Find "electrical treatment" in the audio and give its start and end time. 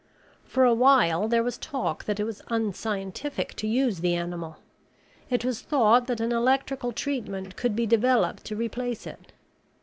6.31-7.55